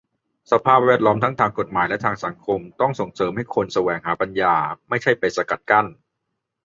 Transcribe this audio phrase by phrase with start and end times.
[0.51, 4.55] สภาพแวดล้อมทั้งทางกฎหมายและทางสังคม ต้องส่งเสริมให้คนแสวงหาปัญญา
[4.89, 5.85] ไม่ใช่ไปสกัดกั้น